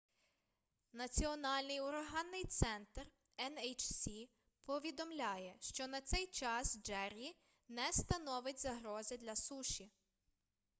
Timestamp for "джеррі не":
6.83-7.91